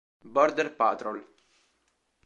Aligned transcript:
Border 0.37 0.65
Patrol 0.73 1.21